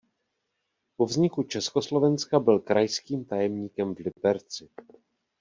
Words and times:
Po 0.97 1.05
vzniku 1.05 1.43
Československa 1.43 2.39
byl 2.39 2.59
krajským 2.59 3.25
tajemníkem 3.25 3.95
v 3.95 3.99
Liberci. 3.99 4.69